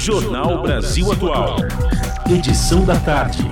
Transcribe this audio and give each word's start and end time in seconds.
Jornal 0.00 0.62
Brasil 0.62 1.12
Atual. 1.12 1.56
Edição 2.26 2.86
da 2.86 2.98
tarde. 3.00 3.42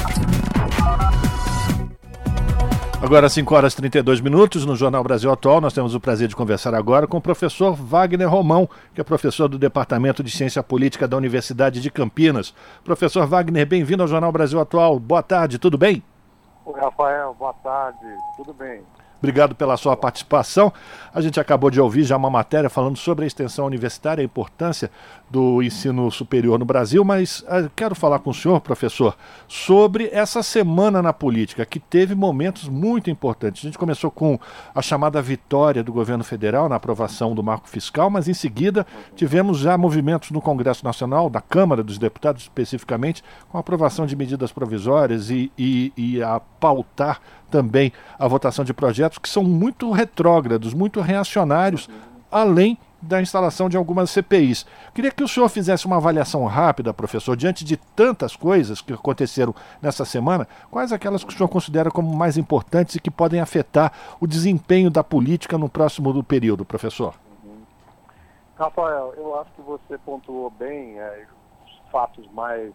Agora, 3.03 3.29
5 3.29 3.54
horas 3.54 3.74
e 3.74 3.77
32 3.77 4.22
minutos, 4.22 4.64
no 4.64 4.74
Jornal 4.74 5.04
Brasil 5.04 5.30
Atual, 5.30 5.61
nós 5.61 5.74
temos 5.74 5.95
o 5.95 6.00
prazer 6.00 6.26
de 6.26 6.34
conversar 6.34 6.74
agora 6.74 7.06
com 7.06 7.19
o 7.19 7.21
professor 7.21 7.74
Wagner 7.74 8.30
Romão, 8.30 8.66
que 8.95 9.00
é 9.03 9.04
professor 9.04 9.46
do 9.46 9.58
Departamento 9.58 10.24
de 10.24 10.30
Ciência 10.30 10.62
Política 10.62 11.07
da 11.07 11.19
Universidade 11.19 11.82
de 11.82 11.91
Campinas. 11.91 12.55
Professor 12.83 13.27
Wagner, 13.27 13.67
bem-vindo 13.67 14.03
ao 14.03 14.09
Jornal 14.09 14.33
Brasil 14.33 14.59
Atual. 14.59 14.99
Boa 14.99 15.23
tarde, 15.23 15.59
tudo 15.59 15.77
bem? 15.77 16.03
Oi, 16.65 16.80
Rafael, 16.80 17.37
boa 17.39 17.53
tarde, 17.62 18.07
tudo 18.39 18.55
bem. 18.55 18.80
Obrigado 19.19 19.55
pela 19.55 19.77
sua 19.77 19.96
participação. 19.96 20.73
A 21.12 21.21
gente 21.21 21.41
acabou 21.41 21.71
de 21.71 21.80
ouvir 21.80 22.05
já 22.05 22.16
uma 22.16 22.30
matéria 22.30 22.71
falando 22.71 22.96
sobre 22.96 23.25
a 23.25 23.27
extensão 23.27 23.66
universitária, 23.66 24.23
a 24.23 24.25
importância 24.25 24.91
do 25.29 25.62
ensino 25.62 26.11
superior 26.11 26.59
no 26.59 26.64
Brasil, 26.64 27.05
mas 27.05 27.41
uh, 27.41 27.69
quero 27.75 27.95
falar 27.95 28.20
com 28.20 28.30
o 28.30 28.34
senhor, 28.34 28.61
professor, 28.61 29.16
sobre 29.47 30.09
essa 30.12 30.42
semana 30.42 31.02
na 31.02 31.12
política, 31.12 31.66
que 31.66 31.80
teve 31.80 32.15
momentos 32.15 32.69
muito 32.69 33.11
importantes. 33.11 33.65
A 33.65 33.69
gente 33.69 33.78
começou 33.78 34.11
com 34.11 34.39
a 34.75 34.80
chamada 34.80 35.20
vitória 35.20 35.83
do 35.83 35.92
governo 35.92 36.25
federal 36.25 36.69
na 36.69 36.77
aprovação 36.77 37.34
do 37.34 37.42
marco 37.42 37.69
fiscal, 37.69 38.09
mas 38.09 38.28
em 38.28 38.34
seguida 38.34 38.87
tivemos 39.16 39.59
já 39.59 39.77
movimentos 39.77 40.30
no 40.30 40.41
Congresso 40.41 40.84
Nacional, 40.84 41.28
da 41.28 41.41
Câmara 41.41 41.83
dos 41.83 41.98
Deputados 41.98 42.42
especificamente, 42.42 43.23
com 43.50 43.59
a 43.59 43.61
aprovação 43.61 44.06
de 44.06 44.16
medidas 44.16 44.53
provisórias 44.53 45.28
e, 45.30 45.50
e, 45.59 45.92
e 45.97 46.23
a 46.23 46.41
pautar 46.61 47.20
também 47.50 47.92
a 48.19 48.28
votação 48.28 48.64
de 48.64 48.75
projetos 48.75 49.08
que 49.17 49.29
são 49.29 49.43
muito 49.43 49.91
retrógrados, 49.91 50.75
muito 50.75 51.01
reacionários, 51.01 51.89
além 52.30 52.77
da 53.01 53.23
instalação 53.23 53.69
de 53.69 53.77
algumas 53.77 54.11
CPIs. 54.11 54.67
Queria 54.93 55.11
que 55.11 55.23
o 55.23 55.29
senhor 55.29 55.48
fizesse 55.48 55.87
uma 55.87 55.97
avaliação 55.97 56.45
rápida, 56.47 56.93
professor, 56.93 57.37
diante 57.37 57.65
de 57.65 57.77
tantas 57.77 58.34
coisas 58.34 58.81
que 58.81 58.92
aconteceram 58.92 59.55
nessa 59.81 60.05
semana, 60.05 60.48
quais 60.70 60.92
aquelas 60.92 61.23
que 61.23 61.33
o 61.33 61.37
senhor 61.37 61.48
considera 61.48 61.91
como 61.91 62.15
mais 62.15 62.37
importantes 62.37 62.97
e 62.97 63.00
que 63.00 63.11
podem 63.11 63.41
afetar 63.41 63.92
o 64.20 64.27
desempenho 64.27 64.91
da 64.91 65.05
política 65.05 65.56
no 65.56 65.69
próximo 65.69 66.22
período, 66.25 66.65
professor? 66.65 67.15
Rafael, 68.59 69.15
eu 69.17 69.39
acho 69.41 69.53
que 69.53 69.62
você 69.62 69.97
pontuou 69.98 70.50
bem 70.50 70.98
é, 70.98 71.27
os 71.65 71.91
fatos 71.93 72.28
mais 72.33 72.72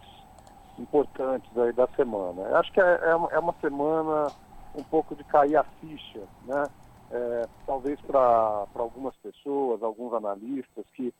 importantes 0.78 1.50
aí 1.58 1.72
da 1.74 1.86
semana. 1.88 2.40
Eu 2.40 2.56
acho 2.56 2.72
que 2.72 2.80
é, 2.80 3.00
é 3.02 3.14
uma 3.14 3.54
é 3.54 3.60
semana 3.60 4.32
um 4.74 4.82
pouco 4.82 5.14
de 5.14 5.24
cair 5.24 5.56
a 5.56 5.64
ficha, 5.64 6.26
né? 6.44 6.64
é, 7.10 7.48
talvez 7.66 8.00
para 8.00 8.66
algumas 8.74 9.14
pessoas, 9.16 9.82
alguns 9.82 10.12
analistas 10.14 10.84
que 10.94 11.14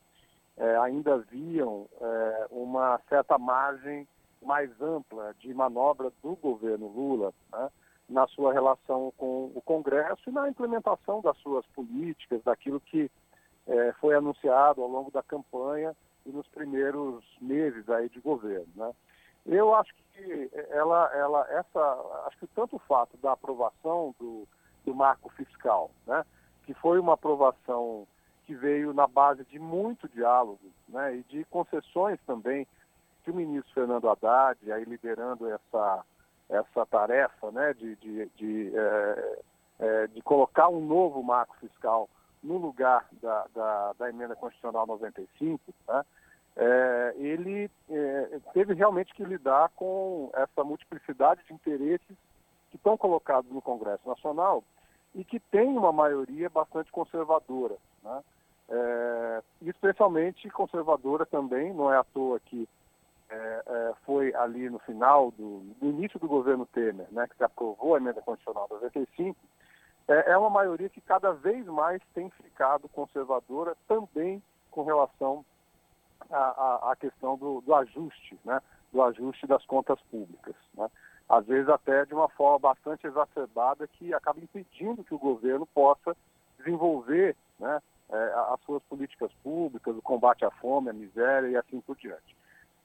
é, 0.57 0.77
ainda 0.77 1.17
viam 1.17 1.87
é, 2.01 2.47
uma 2.51 2.99
certa 3.09 3.37
margem 3.37 4.07
mais 4.41 4.69
ampla 4.81 5.33
de 5.39 5.53
manobra 5.53 6.11
do 6.21 6.35
governo 6.35 6.87
Lula 6.87 7.33
né, 7.51 7.69
na 8.09 8.27
sua 8.27 8.53
relação 8.53 9.11
com 9.17 9.51
o 9.55 9.61
Congresso 9.61 10.29
e 10.29 10.31
na 10.31 10.49
implementação 10.49 11.21
das 11.21 11.37
suas 11.37 11.65
políticas, 11.67 12.43
daquilo 12.43 12.79
que 12.79 13.09
é, 13.67 13.93
foi 13.93 14.15
anunciado 14.15 14.81
ao 14.81 14.89
longo 14.89 15.11
da 15.11 15.23
campanha 15.23 15.95
e 16.25 16.29
nos 16.29 16.47
primeiros 16.47 17.23
meses 17.41 17.89
aí 17.89 18.09
de 18.09 18.19
governo. 18.19 18.67
Né. 18.75 18.91
Eu 19.45 19.75
acho 19.75 19.93
que 20.13 20.49
ela, 20.69 21.11
ela, 21.13 21.47
essa, 21.51 22.25
acho 22.27 22.37
que 22.39 22.47
tanto 22.47 22.77
o 22.77 22.79
fato 22.79 23.15
da 23.17 23.33
aprovação 23.33 24.15
do 24.19 24.47
do 24.85 24.93
marco 24.93 25.29
fiscal, 25.29 25.89
né? 26.05 26.23
que 26.65 26.73
foi 26.75 26.99
uma 26.99 27.13
aprovação 27.13 28.07
que 28.45 28.53
veio 28.53 28.93
na 28.93 29.07
base 29.07 29.43
de 29.45 29.57
muito 29.57 30.07
diálogo 30.07 30.59
né? 30.87 31.15
e 31.15 31.23
de 31.23 31.43
concessões 31.45 32.19
também 32.25 32.67
que 33.23 33.31
o 33.31 33.35
ministro 33.35 33.73
Fernando 33.73 34.07
Haddad, 34.07 34.71
aí 34.71 34.85
liderando 34.85 35.49
essa, 35.49 36.05
essa 36.47 36.85
tarefa 36.85 37.51
né? 37.51 37.73
de, 37.73 37.95
de, 37.95 38.29
de, 38.35 38.71
é, 38.75 39.39
é, 39.79 40.07
de 40.07 40.21
colocar 40.21 40.69
um 40.69 40.85
novo 40.85 41.23
marco 41.23 41.55
fiscal 41.57 42.07
no 42.43 42.57
lugar 42.57 43.07
da, 43.21 43.47
da, 43.55 43.93
da 43.93 44.09
emenda 44.09 44.35
constitucional 44.35 44.85
95, 44.85 45.59
né? 45.87 46.05
É, 46.57 47.13
ele 47.17 47.69
é, 47.89 48.39
teve 48.53 48.73
realmente 48.73 49.13
que 49.13 49.23
lidar 49.23 49.69
com 49.75 50.31
essa 50.33 50.63
multiplicidade 50.63 51.43
de 51.45 51.53
interesses 51.53 52.17
que 52.71 52.77
estão 52.77 52.97
colocados 52.97 53.51
no 53.51 53.61
Congresso 53.61 54.07
Nacional 54.07 54.63
e 55.13 55.23
que 55.23 55.39
tem 55.39 55.77
uma 55.77 55.91
maioria 55.91 56.49
bastante 56.49 56.91
conservadora, 56.91 57.75
né? 58.03 58.23
É, 58.67 59.43
especialmente 59.61 60.49
conservadora 60.49 61.25
também, 61.25 61.71
não 61.73 61.93
é 61.93 61.97
à 61.97 62.03
toa 62.03 62.39
que 62.39 62.67
é, 63.29 63.63
é, 63.65 63.93
foi 64.05 64.33
ali 64.35 64.69
no 64.69 64.79
final 64.79 65.31
do 65.31 65.75
início 65.81 66.19
do 66.19 66.27
governo 66.27 66.65
Temer, 66.67 67.07
né, 67.11 67.27
que 67.27 67.35
se 67.35 67.43
aprovou 67.43 67.95
a 67.95 67.97
emenda 67.97 68.21
constitucional 68.21 68.67
95, 68.69 69.37
é, 70.07 70.31
é 70.31 70.37
uma 70.37 70.49
maioria 70.49 70.89
que 70.89 71.01
cada 71.01 71.31
vez 71.31 71.65
mais 71.65 72.01
tem 72.13 72.29
ficado 72.31 72.87
conservadora 72.89 73.75
também 73.87 74.41
com 74.71 74.83
relação 74.83 75.45
à, 76.31 76.91
à 76.91 76.95
questão 76.95 77.37
do, 77.37 77.61
do 77.61 77.73
ajuste, 77.73 78.37
né, 78.43 78.61
do 78.91 79.01
ajuste 79.01 79.47
das 79.47 79.65
contas 79.65 79.99
públicas. 80.09 80.55
Né? 80.73 80.89
às 81.27 81.45
vezes 81.45 81.67
até 81.69 82.05
de 82.05 82.13
uma 82.13 82.29
forma 82.29 82.59
bastante 82.59 83.07
exacerbada, 83.07 83.87
que 83.87 84.13
acaba 84.13 84.39
impedindo 84.39 85.03
que 85.03 85.13
o 85.13 85.19
governo 85.19 85.65
possa 85.65 86.15
desenvolver 86.57 87.35
né, 87.59 87.81
é, 88.09 88.33
as 88.53 88.61
suas 88.61 88.83
políticas 88.83 89.31
públicas, 89.43 89.95
o 89.95 90.01
combate 90.01 90.45
à 90.45 90.51
fome, 90.51 90.89
à 90.89 90.93
miséria 90.93 91.47
e 91.47 91.57
assim 91.57 91.81
por 91.81 91.95
diante. 91.95 92.35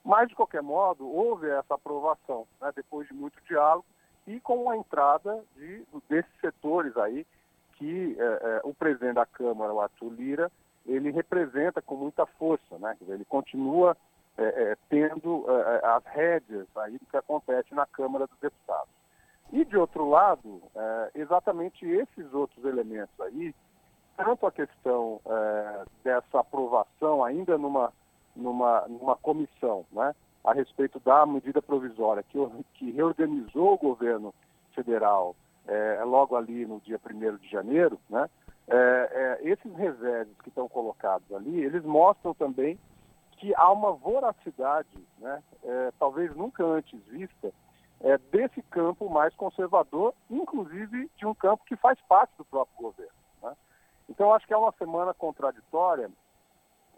Mas, 0.03 0.27
de 0.29 0.35
qualquer 0.35 0.63
modo, 0.63 1.07
houve 1.07 1.47
essa 1.47 1.75
aprovação, 1.75 2.47
né, 2.59 2.71
depois 2.75 3.07
de 3.07 3.13
muito 3.13 3.39
diálogo, 3.47 3.85
e 4.25 4.39
com 4.39 4.69
a 4.69 4.77
entrada 4.77 5.43
de, 5.55 5.85
desses 6.09 6.31
setores 6.39 6.95
aí, 6.97 7.25
que 7.73 8.15
é, 8.19 8.23
é, 8.23 8.61
o 8.63 8.73
presidente 8.73 9.15
da 9.15 9.25
Câmara, 9.25 9.73
o 9.73 9.81
Arthur 9.81 10.09
Lira, 10.13 10.51
ele 10.85 11.11
representa 11.11 11.81
com 11.81 11.95
muita 11.95 12.25
força, 12.25 12.77
né? 12.79 12.97
Ele 13.07 13.25
continua 13.25 13.95
é, 14.37 14.43
é, 14.43 14.77
tendo 14.89 15.45
é, 15.47 15.75
é, 15.83 15.87
as 15.87 16.03
rédeas 16.05 16.67
aí 16.77 16.97
do 16.97 17.05
que 17.05 17.17
acontece 17.17 17.75
na 17.75 17.85
Câmara 17.85 18.27
dos 18.27 18.39
Deputados. 18.39 18.89
E, 19.51 19.65
de 19.65 19.77
outro 19.77 20.09
lado, 20.09 20.61
é, 20.73 21.11
exatamente 21.15 21.85
esses 21.85 22.33
outros 22.33 22.63
elementos 22.63 23.13
aí, 23.19 23.53
tanto 24.15 24.45
a 24.45 24.51
questão 24.51 25.19
é, 25.25 25.83
dessa 26.03 26.39
aprovação 26.39 27.23
ainda 27.23 27.57
numa, 27.57 27.91
numa, 28.35 28.87
numa 28.87 29.15
comissão, 29.17 29.85
né, 29.91 30.15
a 30.43 30.53
respeito 30.53 30.99
da 31.01 31.25
medida 31.25 31.61
provisória 31.61 32.23
que, 32.23 32.39
que 32.75 32.91
reorganizou 32.91 33.73
o 33.73 33.77
governo 33.77 34.33
federal 34.73 35.35
logo 36.05 36.35
ali 36.35 36.65
no 36.65 36.81
dia 36.81 36.99
1 36.99 37.37
de 37.37 37.47
janeiro, 37.47 37.97
né, 38.09 38.27
é, 38.67 38.75
é, 38.75 39.49
esses 39.49 39.73
reserves 39.75 40.35
que 40.41 40.49
estão 40.49 40.67
colocados 40.69 41.31
ali, 41.33 41.63
eles 41.63 41.83
mostram 41.83 42.33
também 42.33 42.79
que 43.37 43.53
há 43.55 43.71
uma 43.71 43.91
voracidade, 43.91 45.03
né, 45.17 45.41
é, 45.63 45.91
talvez 45.97 46.35
nunca 46.35 46.63
antes 46.63 47.03
vista, 47.07 47.51
é, 47.99 48.17
desse 48.31 48.61
campo 48.63 49.09
mais 49.09 49.33
conservador, 49.35 50.13
inclusive 50.29 51.09
de 51.15 51.25
um 51.25 51.33
campo 51.33 51.65
que 51.65 51.75
faz 51.75 51.99
parte 52.01 52.31
do 52.37 52.45
próprio 52.45 52.77
governo. 52.77 53.11
Né? 53.41 53.55
Então, 54.09 54.33
acho 54.33 54.45
que 54.45 54.53
é 54.53 54.57
uma 54.57 54.71
semana 54.73 55.13
contraditória, 55.13 56.09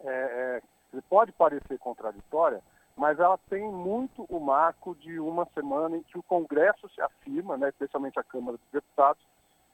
é, 0.04 0.62
é, 0.94 1.02
pode 1.10 1.32
parecer 1.32 1.78
contraditória, 1.80 2.62
mas 2.96 3.20
ela 3.20 3.38
tem 3.50 3.64
muito 3.72 4.26
o 4.30 4.40
marco 4.40 4.96
de 4.96 5.20
uma 5.20 5.46
semana 5.54 5.98
em 5.98 6.04
que 6.04 6.18
o 6.18 6.24
Congresso 6.24 6.88
se 6.90 7.02
afirma, 7.02 7.58
né, 7.58 7.70
especialmente 7.70 8.20
a 8.20 8.24
Câmara 8.24 8.58
dos 8.58 8.72
Deputados, 8.72 9.26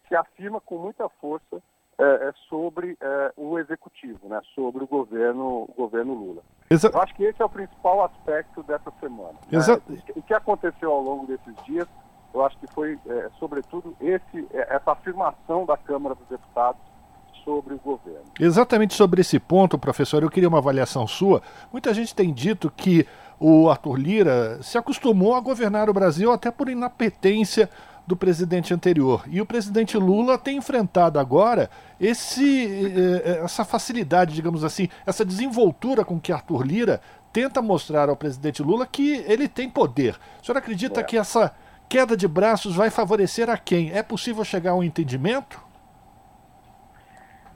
se 0.07 0.15
afirma 0.15 0.61
com 0.61 0.77
muita 0.77 1.09
força 1.09 1.61
é, 1.99 2.29
é 2.29 2.33
sobre 2.47 2.97
é, 3.01 3.33
o 3.35 3.59
executivo, 3.59 4.29
né, 4.29 4.39
sobre 4.55 4.83
o 4.83 4.87
governo, 4.87 5.65
o 5.67 5.73
governo 5.75 6.13
Lula. 6.13 6.41
Exa 6.69 6.89
eu 6.93 7.01
acho 7.01 7.13
que 7.13 7.23
esse 7.23 7.41
é 7.41 7.45
o 7.45 7.49
principal 7.49 8.05
aspecto 8.05 8.63
dessa 8.63 8.91
semana. 8.99 9.33
Né? 9.51 9.59
O 10.15 10.21
que 10.21 10.33
aconteceu 10.33 10.91
ao 10.91 11.01
longo 11.01 11.27
desses 11.27 11.53
dias, 11.65 11.87
eu 12.33 12.45
acho 12.45 12.57
que 12.57 12.67
foi, 12.73 12.97
é, 13.05 13.29
sobretudo, 13.37 13.95
esse, 13.99 14.47
é, 14.53 14.75
essa 14.75 14.93
afirmação 14.93 15.65
da 15.65 15.75
Câmara 15.75 16.15
dos 16.15 16.27
Deputados 16.27 16.81
sobre 17.43 17.73
o 17.73 17.79
governo. 17.79 18.25
Exatamente 18.39 18.93
sobre 18.93 19.21
esse 19.21 19.39
ponto, 19.39 19.77
professor, 19.77 20.23
eu 20.23 20.29
queria 20.29 20.47
uma 20.47 20.59
avaliação 20.59 21.05
sua. 21.05 21.41
Muita 21.71 21.93
gente 21.93 22.15
tem 22.15 22.31
dito 22.31 22.71
que 22.71 23.05
o 23.39 23.69
Arthur 23.69 23.95
Lira 23.95 24.61
se 24.61 24.77
acostumou 24.77 25.35
a 25.35 25.39
governar 25.39 25.89
o 25.89 25.93
Brasil 25.93 26.31
até 26.31 26.51
por 26.51 26.69
inapetência 26.69 27.69
do 28.09 28.17
presidente 28.17 28.73
anterior. 28.73 29.23
E 29.27 29.39
o 29.39 29.45
presidente 29.45 29.95
Lula 29.95 30.35
tem 30.35 30.57
enfrentado 30.57 31.19
agora 31.19 31.69
esse, 32.01 32.65
eh, 32.65 33.21
eh, 33.23 33.41
essa 33.43 33.63
facilidade, 33.63 34.33
digamos 34.33 34.63
assim, 34.63 34.89
essa 35.05 35.23
desenvoltura 35.23 36.03
com 36.03 36.19
que 36.19 36.31
Arthur 36.31 36.63
Lira 36.63 37.01
tenta 37.31 37.61
mostrar 37.61 38.09
ao 38.09 38.15
presidente 38.15 38.63
Lula 38.63 38.87
que 38.87 39.17
ele 39.27 39.47
tem 39.47 39.69
poder. 39.69 40.19
O 40.41 40.45
senhor 40.45 40.57
acredita 40.57 41.01
é. 41.01 41.03
que 41.03 41.19
essa 41.19 41.55
queda 41.87 42.17
de 42.17 42.27
braços 42.27 42.75
vai 42.75 42.89
favorecer 42.89 43.47
a 43.47 43.59
quem? 43.59 43.91
É 43.91 44.01
possível 44.01 44.43
chegar 44.43 44.71
a 44.71 44.75
um 44.75 44.83
entendimento? 44.83 45.63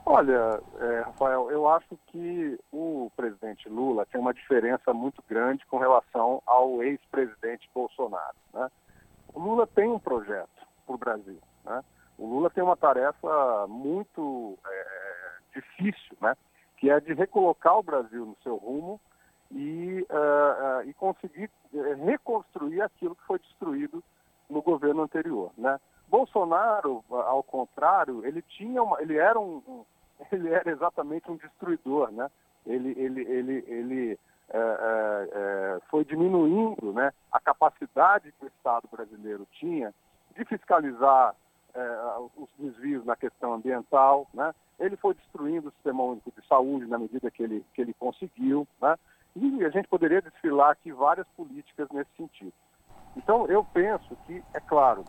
Olha, 0.06 0.61
é, 0.79 0.99
Rafael, 0.99 1.49
eu 1.49 1.67
acho 1.67 1.97
que 2.11 2.59
o 2.71 3.09
presidente 3.15 3.67
Lula 3.67 4.06
tem 4.06 4.21
uma 4.21 4.35
diferença 4.35 4.94
muito 4.94 5.23
grande 5.27 5.65
com 5.65 5.79
relação 5.79 6.44
ao 6.45 6.83
ex-presidente 6.83 7.67
Bolsonaro. 7.73 8.35
Né? 8.53 8.69
O 9.33 9.39
Lula 9.39 9.68
tem 9.68 9.89
um 9.89 10.00
projeto 10.00 10.50
para 10.85 10.95
o 10.95 10.97
Brasil. 10.97 11.39
Né? 11.65 11.83
O 12.18 12.27
Lula 12.27 12.50
tem 12.50 12.63
uma 12.63 12.77
tarefa 12.77 13.65
muito 13.68 14.57
é, 14.65 15.31
difícil, 15.56 16.18
né? 16.21 16.35
que 16.77 16.89
é 16.89 17.00
de 17.00 17.13
recolocar 17.13 17.77
o 17.77 17.83
Brasil 17.83 18.25
no 18.25 18.38
seu 18.44 18.57
rumo 18.57 19.00
e, 19.51 20.06
uh, 20.09 20.81
uh, 20.83 20.89
e 20.89 20.94
conseguir 20.94 21.50
uh, 21.74 22.06
reconstruir 22.06 22.81
aquilo 22.81 23.15
que 23.15 23.25
foi 23.25 23.39
destruído 23.39 24.03
no 24.50 24.62
governo 24.62 25.03
anterior. 25.03 25.51
Né? 25.57 25.80
Bolsonaro, 26.07 27.03
ao 27.09 27.41
contrário, 27.44 28.25
ele 28.25 28.41
tinha 28.41 28.83
uma, 28.83 29.01
ele 29.01 29.18
era 29.18 29.39
um, 29.39 29.85
ele 30.31 30.50
era 30.50 30.69
exatamente 30.69 31.30
um 31.31 31.38
destruidor, 31.38 32.12
né? 32.12 32.30
Ele, 32.65 32.94
ele, 32.97 33.21
ele, 33.21 33.65
ele 33.68 34.19
é, 34.50 34.57
é, 34.57 35.30
é, 35.33 35.80
foi 35.89 36.06
diminuindo 36.06 36.82
né, 36.94 37.12
a 37.31 37.40
capacidade 37.40 38.31
que 38.40 38.45
o 38.45 38.48
Estado 38.48 38.88
brasileiro 38.92 39.48
tinha 39.51 39.94
de 40.36 40.45
fiscalizar 40.45 41.36
é, 41.74 41.98
os 42.38 42.50
desvios 42.57 43.06
na 43.06 43.16
questão 43.16 43.54
ambiental, 43.54 44.28
né? 44.34 44.54
Ele 44.80 44.95
foi 44.95 45.13
destruindo 45.13 45.69
o 45.69 45.72
sistema 45.72 46.04
único 46.04 46.31
de 46.31 46.48
saúde 46.48 46.86
na 46.86 46.98
medida 46.98 47.30
que 47.31 47.44
ele, 47.44 47.66
que 47.74 47.81
ele 47.81 47.94
conseguiu, 47.94 48.68
né? 48.81 48.95
E 49.36 49.66
a 49.66 49.69
gente 49.69 49.88
poderia 49.88 50.22
desfilar 50.22 50.72
aqui 50.72 50.92
várias 50.92 51.28
políticas 51.36 51.88
nesse 51.92 52.10
sentido. 52.16 52.54
Então, 53.16 53.48
eu 53.48 53.63
penso 53.63 54.16
que, 54.25 54.44
é 54.54 54.60
claro, 54.60 55.04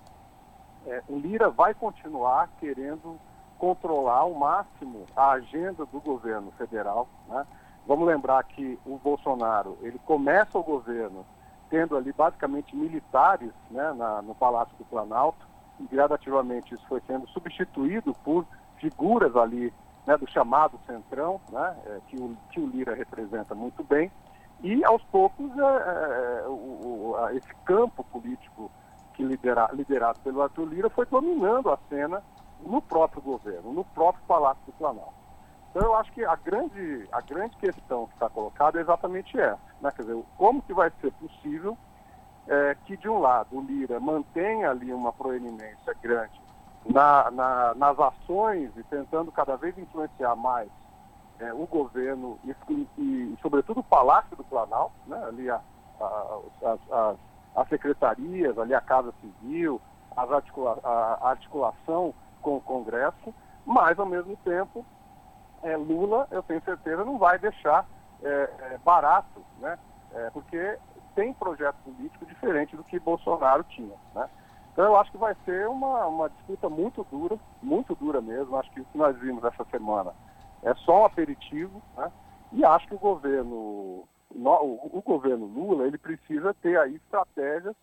é, 0.87 1.03
o 1.09 1.19
Lira 1.19 1.51
vai 1.51 1.75
continuar 1.75 2.49
querendo 2.59 3.19
controlar 3.59 4.19
ao 4.19 4.35
máximo 4.35 5.07
a 5.17 5.33
agenda 5.33 5.87
do 5.87 6.01
governo 6.01 6.51
federal. 6.53 7.09
Né? 7.29 7.47
Vamos 7.87 8.07
lembrar 8.07 8.43
que 8.45 8.79
o 8.85 8.99
Bolsonaro 8.99 9.79
ele 9.83 9.99
começa 10.01 10.59
o 10.59 10.63
governo 10.63 11.25
tendo 11.71 11.97
ali 11.97 12.13
basicamente 12.13 12.77
militares 12.77 13.51
né, 13.71 13.93
na, 13.93 14.23
no 14.23 14.35
Palácio 14.35 14.75
do 14.77 14.85
Planalto 14.85 15.47
e 15.81 15.85
gradativamente 15.85 16.75
isso 16.75 16.87
foi 16.89 17.01
sendo 17.07 17.27
substituído 17.29 18.15
por 18.25 18.47
figuras 18.79 19.35
ali 19.37 19.73
né, 20.07 20.17
do 20.17 20.31
chamado 20.31 20.79
centrão, 20.87 21.41
né, 21.51 21.77
é, 21.87 22.01
que, 22.09 22.17
o, 22.17 22.37
que 22.51 22.61
o 22.61 22.67
Lira 22.67 22.95
representa 22.95 23.55
muito 23.55 23.83
bem 23.83 24.11
e 24.63 24.85
aos 24.85 25.03
poucos 25.05 25.51
é, 25.59 25.63
é, 25.63 26.45
o, 26.47 26.53
o, 26.53 27.29
esse 27.31 27.55
campo 27.65 28.05
político 28.05 28.71
que 29.15 29.23
lidera, 29.23 29.69
liderado 29.73 30.19
pelo 30.21 30.43
Arthur 30.43 30.67
Lira 30.67 30.91
foi 30.91 31.07
dominando 31.07 31.71
a 31.71 31.79
cena 31.89 32.23
no 32.61 32.81
próprio 32.81 33.23
governo, 33.23 33.73
no 33.73 33.85
próprio 33.85 34.25
Palácio 34.27 34.63
do 34.67 34.73
Planalto. 34.73 35.24
Então 35.75 35.89
eu 35.89 35.97
acho 35.97 36.13
que 36.13 36.25
a 36.25 36.37
grande, 36.37 37.09
a 37.11 37.21
grande 37.21 37.57
questão 37.57 38.07
que 38.07 38.13
está 38.15 38.31
colocada 38.31 38.79
é 38.79 38.81
exatamente 38.81 39.37
essa, 39.37 39.59
né? 39.81 39.91
quer 39.91 40.03
dizer, 40.03 40.23
como 40.39 40.63
que 40.63 40.73
vai 40.73 40.89
ser 41.01 41.11
possível 41.15 41.77
é, 42.47 42.77
que 42.85 42.97
de 42.97 43.09
um 43.09 43.19
lado 43.19 43.49
o 43.57 43.61
Lira 43.61 43.99
mantenha 43.99 44.71
ali 44.71 44.93
uma 44.93 45.13
proeminência 45.13 45.93
grande 46.01 46.41
na, 46.87 47.29
na, 47.33 47.75
nas 47.75 47.99
ações 47.99 48.71
e 48.77 48.85
tentando 48.85 49.33
cada 49.33 49.57
vez 49.57 49.77
influenciar 49.77 50.37
mais 50.37 50.71
é, 51.41 51.53
o 51.53 51.67
governo 51.67 52.39
e, 52.45 52.55
e, 52.71 52.89
e, 52.97 53.39
sobretudo 53.43 53.81
o 53.81 53.85
Palácio 53.85 54.37
do 54.37 54.45
Planalto, 54.45 54.95
né? 55.09 55.25
ali 55.27 55.51
a, 55.51 55.61
a, 56.01 56.39
a, 56.93 57.15
as 57.57 57.69
secretarias, 57.69 58.57
ali 58.61 58.75
a 58.75 58.81
Casa 58.81 59.13
Civil, 59.21 59.81
as 60.17 60.31
articula, 60.31 60.79
a 60.85 61.31
articulação 61.31 62.15
com 62.41 62.59
o 62.59 62.61
Congresso, 62.61 63.35
mas, 63.67 63.99
ao 63.99 64.07
mesmo 64.07 64.37
tempo, 64.45 64.87
é, 65.65 65.77
Lula, 65.77 66.29
eu 66.31 66.43
tenho 66.43 66.63
certeza, 66.63 67.05
não 67.05 67.19
vai 67.19 67.39
deixar 67.39 67.87
é, 68.23 68.29
é, 68.29 68.79
barato, 68.85 69.43
né? 69.59 69.79
É, 70.13 70.31
porque 70.31 70.79
tem 71.15 71.33
projeto 71.33 71.77
político 71.85 72.27
diferente 72.27 72.77
do 72.77 72.85
que 72.85 73.01
Bolsonaro 73.01 73.65
tinha. 73.65 73.95
Né? 74.15 74.29
Então, 74.73 74.85
eu 74.85 74.97
acho 74.97 75.11
que 75.11 75.19
vai 75.19 75.35
ser 75.45 75.69
uma, 75.69 76.07
uma 76.07 76.29
disputa 76.29 76.69
muito 76.69 77.05
dura, 77.11 77.39
muito 77.63 77.95
dura 77.95 78.21
mesmo. 78.21 78.57
Acho 78.57 78.71
que 78.73 78.81
o 78.81 78.85
que 78.85 78.99
nós 78.99 79.17
vimos 79.19 79.43
essa 79.45 79.65
semana 79.71 80.13
é 80.63 80.75
só 80.75 81.03
um 81.03 81.05
aperitivo, 81.05 81.83
né? 81.97 82.13
e 82.53 82.65
acho 82.65 82.87
que 82.87 82.95
o 82.95 82.99
governo, 82.99 83.55
o, 84.31 84.91
o 84.93 85.03
governo 85.03 85.47
Lula, 85.47 85.87
ele 85.87 85.99
precisa 85.99 86.55
ter 86.55 86.79
aí 86.79 86.97
estratégias 86.97 87.75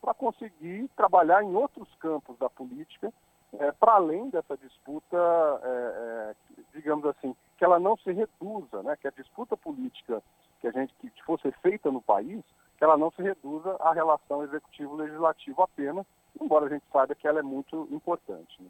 para 0.00 0.14
conseguir 0.14 0.88
trabalhar 0.96 1.42
em 1.42 1.54
outros 1.54 1.88
campos 1.96 2.38
da 2.38 2.48
política 2.48 3.12
é, 3.58 3.72
para 3.72 3.94
além 3.94 4.28
dessa 4.30 4.56
disputa, 4.56 5.16
é, 5.16 5.68
é, 5.68 6.34
digamos 6.74 7.04
assim, 7.06 7.34
que 7.56 7.64
ela 7.64 7.78
não 7.78 7.96
se 7.96 8.12
reduza, 8.12 8.82
né? 8.82 8.96
que 9.00 9.08
a 9.08 9.12
disputa 9.12 9.56
política 9.56 10.22
que 10.60 10.66
a 10.66 10.70
gente 10.72 10.94
que 11.00 11.10
fosse 11.24 11.50
feita 11.62 11.90
no 11.90 12.02
país, 12.02 12.42
que 12.76 12.84
ela 12.84 12.96
não 12.96 13.10
se 13.10 13.22
reduza 13.22 13.76
à 13.80 13.92
relação 13.92 14.42
executivo-legislativo 14.42 15.62
apenas, 15.62 16.06
embora 16.40 16.66
a 16.66 16.68
gente 16.68 16.84
saiba 16.92 17.14
que 17.14 17.26
ela 17.26 17.38
é 17.38 17.42
muito 17.42 17.88
importante. 17.90 18.60
Né? 18.60 18.68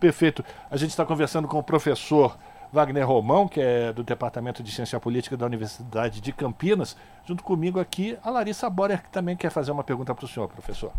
Perfeito. 0.00 0.44
A 0.70 0.76
gente 0.76 0.90
está 0.90 1.04
conversando 1.04 1.46
com 1.46 1.58
o 1.58 1.62
professor 1.62 2.36
Wagner 2.72 3.06
Romão, 3.06 3.46
que 3.46 3.60
é 3.60 3.92
do 3.92 4.02
Departamento 4.02 4.62
de 4.62 4.72
Ciência 4.72 4.98
Política 4.98 5.36
da 5.36 5.46
Universidade 5.46 6.20
de 6.20 6.32
Campinas. 6.32 6.96
Junto 7.24 7.44
comigo 7.44 7.78
aqui, 7.78 8.18
a 8.22 8.30
Larissa 8.30 8.68
Borer, 8.70 9.02
que 9.02 9.10
também 9.10 9.36
quer 9.36 9.50
fazer 9.50 9.70
uma 9.70 9.84
pergunta 9.84 10.14
para 10.14 10.24
o 10.24 10.28
senhor, 10.28 10.48
professor. 10.48 10.92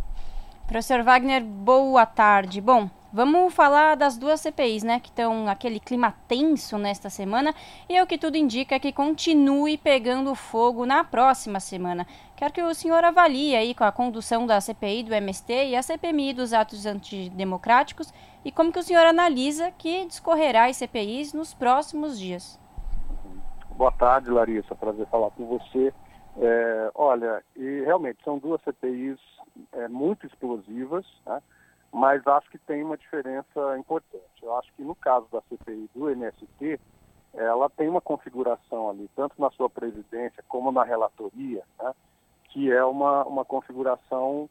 Professor 0.67 1.03
Wagner, 1.03 1.43
boa 1.43 2.05
tarde. 2.05 2.61
Bom, 2.61 2.89
vamos 3.11 3.53
falar 3.53 3.95
das 3.95 4.17
duas 4.17 4.39
CPIs, 4.39 4.81
né, 4.81 4.97
que 4.97 5.09
estão 5.09 5.47
aquele 5.47 5.77
clima 5.77 6.15
tenso 6.25 6.77
nesta 6.77 7.09
semana 7.09 7.53
e 7.89 7.97
é 7.97 8.01
o 8.01 8.07
que 8.07 8.17
tudo 8.17 8.37
indica 8.37 8.79
que 8.79 8.93
continue 8.93 9.77
pegando 9.77 10.33
fogo 10.33 10.85
na 10.85 11.03
próxima 11.03 11.59
semana. 11.59 12.07
Quero 12.37 12.53
que 12.53 12.61
o 12.63 12.73
senhor 12.73 13.03
avalie 13.03 13.55
aí 13.55 13.75
com 13.75 13.83
a 13.83 13.91
condução 13.91 14.47
da 14.47 14.61
CPI 14.61 15.03
do 15.03 15.13
MST 15.13 15.53
e 15.67 15.75
a 15.75 15.83
CPMI 15.83 16.33
dos 16.33 16.53
atos 16.53 16.85
antidemocráticos 16.85 18.13
e 18.43 18.51
como 18.51 18.71
que 18.71 18.79
o 18.79 18.83
senhor 18.83 19.05
analisa 19.05 19.69
que 19.77 20.05
discorrerá 20.05 20.65
as 20.65 20.77
CPIs 20.77 21.33
nos 21.33 21.53
próximos 21.53 22.17
dias. 22.17 22.57
Boa 23.75 23.91
tarde, 23.91 24.31
Larissa. 24.31 24.73
Prazer 24.75 25.05
falar 25.07 25.29
com 25.31 25.45
você. 25.45 25.93
É, 26.37 26.91
olha, 26.95 27.43
realmente 27.93 28.23
são 28.23 28.39
duas 28.39 28.59
CPIs 28.63 29.19
é, 29.73 29.87
muito 29.87 30.25
explosivas, 30.25 31.05
né? 31.25 31.41
mas 31.91 32.25
acho 32.25 32.49
que 32.49 32.57
tem 32.57 32.83
uma 32.83 32.97
diferença 32.97 33.77
importante. 33.77 34.23
Eu 34.41 34.55
acho 34.57 34.73
que 34.73 34.83
no 34.83 34.95
caso 34.95 35.27
da 35.31 35.41
CPI 35.41 35.89
do 35.93 36.09
MST, 36.09 36.79
ela 37.35 37.69
tem 37.69 37.87
uma 37.87 38.01
configuração 38.01 38.89
ali, 38.89 39.07
tanto 39.15 39.39
na 39.39 39.51
sua 39.51 39.69
presidência 39.69 40.43
como 40.47 40.71
na 40.71 40.83
relatoria, 40.83 41.63
né? 41.79 41.93
que 42.45 42.71
é 42.71 42.83
uma, 42.83 43.23
uma 43.25 43.45
configuração 43.45 44.49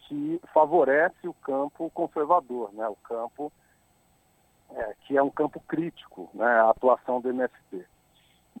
que 0.00 0.40
favorece 0.52 1.26
o 1.26 1.34
campo 1.34 1.90
conservador, 1.90 2.72
né? 2.74 2.86
o 2.88 2.96
campo 2.96 3.50
é, 4.70 4.94
que 5.06 5.16
é 5.16 5.22
um 5.22 5.30
campo 5.30 5.60
crítico, 5.60 6.28
né? 6.34 6.46
a 6.46 6.70
atuação 6.70 7.22
do 7.22 7.30
MST. 7.30 7.86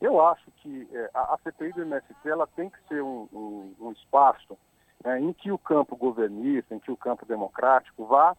Eu 0.00 0.24
acho 0.24 0.50
que 0.56 0.88
é, 0.92 1.10
a, 1.14 1.38
CPI 1.42 1.72
do 1.72 1.82
MST 1.82 2.28
ela 2.28 2.46
tem 2.48 2.68
que 2.68 2.78
ser 2.88 3.02
um, 3.02 3.28
um, 3.32 3.74
um 3.80 3.92
espaço 3.92 4.58
é, 5.04 5.18
em 5.18 5.32
que 5.32 5.50
o 5.50 5.58
campo 5.58 5.96
governista, 5.96 6.74
em 6.74 6.78
que 6.78 6.90
o 6.90 6.96
campo 6.96 7.24
democrático 7.24 8.04
vá 8.04 8.36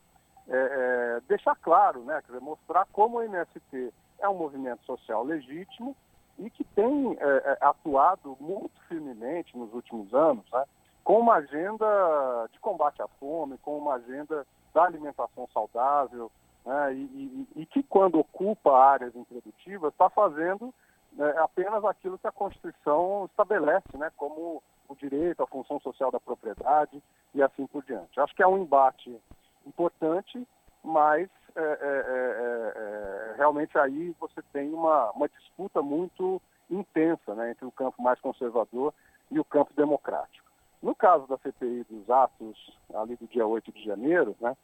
é, 0.48 0.56
é, 0.56 1.22
deixar 1.28 1.56
claro, 1.56 2.04
né, 2.04 2.22
quer 2.22 2.34
dizer, 2.34 2.42
mostrar 2.42 2.86
como 2.94 3.18
o 3.18 3.24
MST 3.24 3.94
é 4.20 4.30
um 4.30 4.38
movimento 4.38 4.84
social 4.86 5.24
legítimo 5.24 5.96
e 6.40 6.50
que 6.50 6.64
tem 6.64 7.18
é, 7.20 7.26
é, 7.26 7.58
atuado 7.62 8.38
muito 8.40 8.80
firmemente 8.88 9.58
nos 9.58 9.74
últimos 9.74 10.14
anos, 10.14 10.46
né, 10.52 10.64
com 11.04 11.20
uma 11.20 11.36
agenda 11.36 12.48
de 12.52 12.60
combate 12.60 13.02
à 13.02 13.08
fome, 13.20 13.58
com 13.58 13.78
uma 13.78 13.96
agenda 13.96 14.46
da 14.74 14.84
alimentação 14.84 15.48
saudável, 15.54 16.32
né, 16.66 16.94
e, 16.94 17.48
e, 17.56 17.62
e, 17.62 17.66
que 17.66 17.82
quando 17.84 18.20
ocupa 18.20 18.78
áreas 18.78 19.16
improdutivas 19.16 19.92
está 19.92 20.10
fazendo 20.10 20.74
né, 21.18 21.34
apenas 21.40 21.84
aquilo 21.84 22.18
que 22.18 22.28
a 22.28 22.32
Constituição 22.32 23.26
estabelece, 23.26 23.98
né, 23.98 24.12
como 24.16 24.62
o 24.88 24.96
direito, 24.96 25.44
a 25.44 25.48
função 25.48 25.80
social 25.82 26.12
da 26.12 26.20
propriedade 26.20 27.02
e 27.34 27.42
assim 27.42 27.66
por 27.68 27.84
diante. 27.84 28.20
Acho 28.20 28.36
que 28.36 28.44
é 28.44 28.48
um 28.48 28.60
embate 28.60 29.20
importante, 29.66 30.48
mas 30.84 31.28
é, 31.56 31.62
é, 31.62 31.66
é, 31.66 32.74
é, 32.76 33.36
realmente 33.36 33.78
aí 33.78 34.16
você 34.20 34.42
tem 34.54 34.72
uma, 34.72 35.12
uma 35.12 35.28
disputa 35.28 35.82
muito 35.82 36.42
intensa 36.70 37.34
né, 37.34 37.52
entre 37.52 37.66
o 37.66 37.72
campo 37.72 38.02
mais 38.02 38.20
conservador 38.22 38.94
e 39.32 39.40
o 39.40 39.44
campo 39.44 39.74
democrático. 39.76 40.46
No 40.82 40.96
caso 40.96 41.26
da 41.28 41.38
CPI 41.40 41.86
dos 41.90 42.10
atos 42.10 42.78
ali 42.94 43.16
do 43.16 43.26
dia 43.28 43.46
8 43.46 43.72
de 43.72 43.84
janeiro, 43.84 44.36
né, 44.40 44.56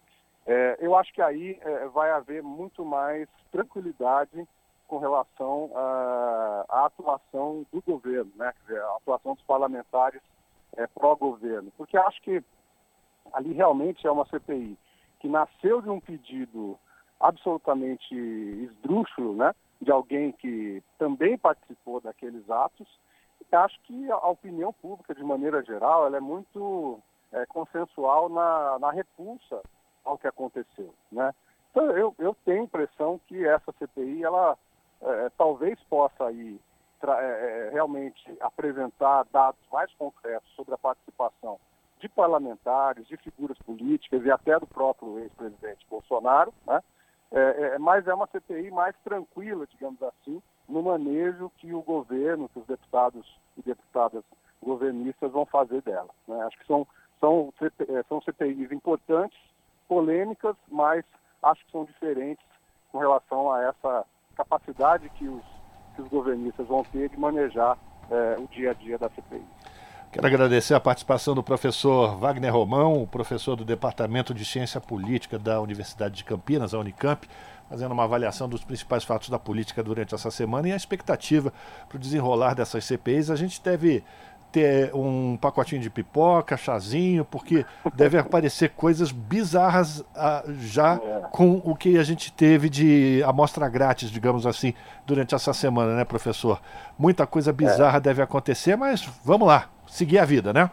é, 0.46 0.78
eu 0.80 0.96
acho 0.96 1.12
que 1.14 1.22
aí 1.22 1.58
é, 1.62 1.88
vai 1.88 2.12
haver 2.12 2.44
muito 2.44 2.86
mais 2.86 3.28
tranquilidade 3.52 4.48
com 4.94 5.00
relação 5.00 5.72
à, 5.74 6.66
à 6.70 6.86
atuação 6.86 7.66
do 7.74 7.82
governo, 7.82 8.32
né? 8.36 8.54
A 8.70 8.98
atuação 8.98 9.34
dos 9.34 9.44
parlamentares 9.46 10.22
é, 10.78 10.86
pró-governo. 10.86 11.72
Porque 11.76 11.98
acho 11.98 12.22
que 12.22 12.44
ali 13.34 13.54
realmente 13.54 14.06
é 14.06 14.12
uma 14.12 14.28
CPI 14.28 14.78
que 15.20 15.28
nasceu 15.28 15.82
de 15.82 15.90
um 15.90 16.00
pedido 16.00 16.78
absolutamente 17.20 18.14
esdrúxulo, 18.14 19.36
né? 19.36 19.56
De 19.82 19.92
alguém 19.92 20.32
que 20.32 20.84
também 21.00 21.40
participou 21.40 22.00
daqueles 22.00 22.48
atos. 22.52 22.88
E 23.52 23.56
acho 23.56 23.82
que 23.82 24.12
a 24.12 24.28
opinião 24.28 24.72
pública, 24.74 25.16
de 25.16 25.24
maneira 25.24 25.64
geral, 25.64 26.06
ela 26.06 26.18
é 26.18 26.22
muito 26.22 27.00
é, 27.32 27.48
consensual 27.48 28.30
na, 28.30 28.78
na 28.78 28.92
repulsa 28.92 29.60
ao 30.06 30.20
que 30.20 30.28
aconteceu, 30.28 30.94
né? 31.12 31.34
Então, 31.72 31.90
eu, 31.98 32.14
eu 32.20 32.38
tenho 32.46 32.62
a 32.62 32.66
impressão 32.66 33.20
que 33.26 33.44
essa 33.44 33.74
CPI, 33.80 34.24
ela 34.24 34.56
é, 35.06 35.30
talvez 35.38 35.80
possa 35.90 36.26
aí 36.26 36.60
é, 37.06 37.08
é, 37.08 37.70
realmente 37.74 38.24
apresentar 38.40 39.26
dados 39.32 39.60
mais 39.72 39.94
concretos 39.96 40.50
sobre 40.56 40.74
a 40.74 40.78
participação 40.78 41.60
de 42.00 42.08
parlamentares, 42.10 43.08
de 43.08 43.18
figuras 43.18 43.58
políticas 43.60 44.24
e 44.26 44.32
até 44.32 44.58
do 44.60 44.68
próprio 44.68 45.20
ex-presidente 45.20 45.86
Bolsonaro, 45.90 46.54
né? 46.66 46.82
É, 47.32 47.40
é, 47.40 47.80
mas 47.80 48.08
é 48.08 48.14
uma 48.14 48.28
CPI 48.28 48.70
mais 48.70 48.96
tranquila, 49.04 49.66
digamos 49.66 50.02
assim, 50.04 50.42
no 50.70 50.84
manejo 50.84 51.52
que 51.58 51.74
o 51.74 51.82
governo, 51.82 52.48
que 52.50 52.60
os 52.60 52.66
deputados 52.68 53.40
e 53.58 53.62
deputadas 53.64 54.24
governistas 54.62 55.32
vão 55.32 55.46
fazer 55.46 55.82
dela. 55.82 56.10
Né? 56.28 56.42
Acho 56.44 56.60
que 56.60 56.68
são, 56.68 56.88
são, 57.20 57.52
é, 57.62 58.04
são 58.04 58.22
CPIs 58.22 58.72
importantes, 58.72 59.38
polêmicas, 59.88 60.56
mas 60.68 61.04
acho 61.42 61.66
que 61.66 61.72
são 61.72 61.86
diferentes 61.86 62.46
com 62.92 63.00
relação 63.00 63.52
a 63.52 63.64
essa 63.64 64.06
capacidade 64.36 65.10
que 65.10 65.28
os, 65.28 65.44
que 65.96 66.02
os 66.02 66.08
governistas 66.10 66.68
vão 66.68 66.84
ter 66.84 67.10
de 67.10 67.18
manejar 67.18 67.78
é, 68.10 68.36
o 68.40 68.48
dia 68.48 68.72
a 68.72 68.74
dia 68.74 68.98
da 68.98 69.10
CPI. 69.10 69.46
Quero 70.12 70.28
agradecer 70.28 70.76
a 70.76 70.80
participação 70.80 71.34
do 71.34 71.42
professor 71.42 72.16
Wagner 72.18 72.54
Romão, 72.54 73.08
professor 73.10 73.56
do 73.56 73.66
Departamento 73.66 74.32
de 74.32 74.46
Ciência 74.46 74.80
Política 74.80 75.40
da 75.40 75.60
Universidade 75.60 76.16
de 76.16 76.24
Campinas, 76.24 76.72
a 76.76 76.78
Unicamp, 76.78 77.28
fazendo 77.68 77.94
uma 77.94 78.04
avaliação 78.04 78.48
dos 78.48 78.64
principais 78.64 79.04
fatos 79.04 79.30
da 79.30 79.40
política 79.40 79.82
durante 79.82 80.14
essa 80.14 80.30
semana 80.30 80.68
e 80.68 80.72
a 80.72 80.76
expectativa 80.76 81.52
para 81.90 81.96
o 81.96 82.00
desenrolar 82.00 82.54
dessas 82.54 82.86
CPIs. 82.86 83.32
A 83.32 83.36
gente 83.36 83.60
deve 83.64 84.04
ter 84.54 84.94
um 84.94 85.36
pacotinho 85.36 85.82
de 85.82 85.90
pipoca, 85.90 86.56
chazinho, 86.56 87.26
porque 87.26 87.66
deve 87.96 88.20
aparecer 88.20 88.70
coisas 88.70 89.12
bizarras 89.12 90.06
ah, 90.16 90.44
já 90.60 90.94
é. 90.94 91.28
com 91.32 91.60
o 91.66 91.76
que 91.76 91.98
a 91.98 92.04
gente 92.04 92.32
teve 92.32 92.70
de 92.70 93.24
amostra 93.26 93.68
grátis, 93.68 94.12
digamos 94.12 94.46
assim, 94.46 94.76
durante 95.08 95.34
essa 95.34 95.54
semana, 95.54 95.96
né, 95.96 96.06
professor? 96.06 96.62
Muita 97.00 97.26
coisa 97.26 97.52
bizarra 97.52 97.98
é. 97.98 98.00
deve 98.00 98.22
acontecer, 98.22 98.76
mas 98.76 99.02
vamos 99.26 99.48
lá, 99.48 99.70
seguir 99.88 100.20
a 100.20 100.26
vida, 100.26 100.54
né? 100.54 100.70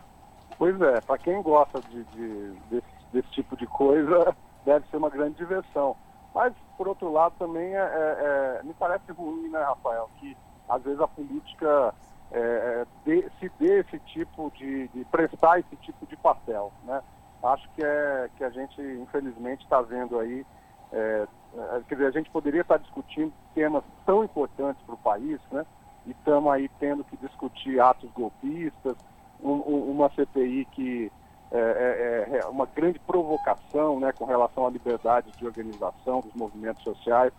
Pois 0.59 0.79
é, 0.79 1.01
para 1.01 1.17
quem 1.17 1.41
gosta 1.41 1.81
de, 1.81 2.05
de 2.05 2.53
desse, 2.71 2.87
desse, 3.15 3.31
tipo 3.31 3.57
de 3.57 3.67
coisa, 3.67 4.37
deve 4.67 4.87
ser 4.91 4.99
uma 4.99 5.09
grande 5.09 5.39
diversão. 5.39 5.97
Mas, 6.35 6.53
por 6.77 6.87
outro 6.87 7.11
lado, 7.11 7.35
também 7.39 7.75
é, 7.75 7.79
é, 7.79 8.61
é 8.61 8.63
me 8.63 8.75
parece 8.75 9.11
ruim, 9.11 9.49
né, 9.49 9.59
Rafael, 9.59 10.11
que 10.21 10.37
às 10.69 10.83
vezes 10.83 11.01
a 11.01 11.09
política 11.09 11.95
é, 12.33 12.39
é, 12.39 12.87
de, 13.05 13.29
se 13.39 13.51
dê 13.59 13.81
esse 13.81 13.99
tipo 14.01 14.53
de, 14.57 14.89
de, 14.89 15.05
prestar 15.07 15.59
esse 15.59 15.77
tipo 15.77 16.07
de 16.07 16.17
papel, 16.17 16.73
né? 16.85 17.03
Acho 17.43 17.69
que 17.71 17.83
é 17.83 18.29
que 18.37 18.45
a 18.45 18.51
gente 18.51 18.81
infelizmente 18.81 19.65
está 19.65 19.81
vendo 19.81 20.19
aí, 20.19 20.47
é, 20.93 21.27
é, 21.57 21.81
quer 21.89 21.95
dizer, 21.95 22.07
a 22.07 22.13
gente 22.13 22.31
poderia 22.31 22.61
estar 22.61 22.79
tá 22.79 22.85
discutindo 22.85 23.33
temas 23.55 23.83
tão 24.07 24.23
importantes 24.23 24.83
para 24.85 24.95
o 24.95 24.99
país, 24.99 25.41
né? 25.51 25.67
E 26.07 26.13
estamos 26.13 26.53
aí 26.53 26.71
tendo 26.79 27.03
que 27.05 27.17
discutir 27.17 27.81
atos 27.81 28.11
golpistas, 28.13 28.97
um, 29.43 29.53
um, 29.53 29.91
uma 29.91 30.11
CPI 30.11 30.67
que 30.73 31.11
é, 31.53 31.59
é, 31.59 32.39
é, 32.39 32.47
uma 32.47 32.67
grande 32.67 32.99
provocação, 33.01 33.99
né, 33.99 34.13
com 34.13 34.25
relação 34.25 34.67
à 34.67 34.71
liberdade 34.71 35.33
de 35.33 35.45
organização 35.45 36.21
dos 36.21 36.33
movimentos 36.35 36.83
sociais. 36.85 37.33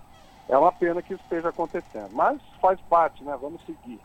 É 0.50 0.57
uma 0.57 0.71
pena 0.71 1.01
que 1.01 1.13
isso 1.13 1.24
esteja 1.24 1.48
acontecendo, 1.48 2.10
mas 2.12 2.41
faz 2.60 2.79
parte, 2.81 3.24
né? 3.24 3.38
Vamos 3.39 3.63
seguir. 3.65 4.01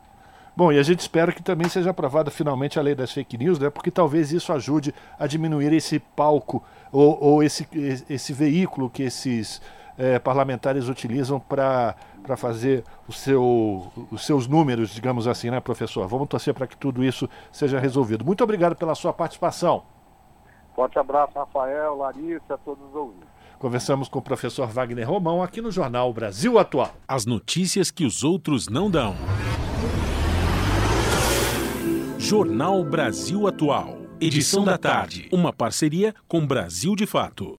Bom, 0.56 0.72
e 0.72 0.78
a 0.78 0.82
gente 0.82 1.00
espera 1.00 1.32
que 1.32 1.42
também 1.42 1.68
seja 1.68 1.90
aprovada 1.90 2.30
finalmente 2.30 2.78
a 2.78 2.82
lei 2.82 2.94
das 2.94 3.12
fake 3.12 3.36
news, 3.36 3.58
né? 3.58 3.68
Porque 3.68 3.90
talvez 3.90 4.32
isso 4.32 4.50
ajude 4.54 4.94
a 5.18 5.26
diminuir 5.26 5.70
esse 5.74 5.98
palco 5.98 6.64
ou, 6.90 7.22
ou 7.22 7.42
esse, 7.42 7.68
esse 8.08 8.32
veículo 8.32 8.88
que 8.88 9.02
esses 9.02 9.60
é, 9.98 10.18
parlamentares 10.18 10.88
utilizam 10.88 11.38
para 11.38 11.94
fazer 12.38 12.84
o 13.06 13.12
seu, 13.12 13.92
os 14.10 14.24
seus 14.24 14.46
números, 14.46 14.94
digamos 14.94 15.28
assim, 15.28 15.50
né, 15.50 15.60
professor? 15.60 16.08
Vamos 16.08 16.26
torcer 16.26 16.54
para 16.54 16.66
que 16.66 16.76
tudo 16.76 17.04
isso 17.04 17.28
seja 17.52 17.78
resolvido. 17.78 18.24
Muito 18.24 18.42
obrigado 18.42 18.74
pela 18.74 18.94
sua 18.94 19.12
participação. 19.12 19.82
Forte 20.74 20.98
abraço, 20.98 21.32
Rafael, 21.34 21.96
Larissa, 21.96 22.54
a 22.54 22.58
todos 22.58 22.82
os 22.88 22.94
ouvintes. 22.94 23.28
Conversamos 23.58 24.08
com 24.08 24.20
o 24.20 24.22
professor 24.22 24.66
Wagner 24.68 25.06
Romão 25.06 25.42
aqui 25.42 25.60
no 25.60 25.70
Jornal 25.70 26.10
Brasil 26.14 26.58
Atual. 26.58 26.94
As 27.06 27.26
notícias 27.26 27.90
que 27.90 28.06
os 28.06 28.24
outros 28.24 28.68
não 28.68 28.90
dão. 28.90 29.14
Jornal 32.28 32.82
Brasil 32.84 33.46
Atual. 33.46 34.00
Edição 34.20 34.64
da 34.64 34.76
tarde. 34.76 35.28
Uma 35.30 35.52
parceria 35.52 36.12
com 36.26 36.44
Brasil 36.44 36.96
de 36.96 37.06
Fato. 37.06 37.54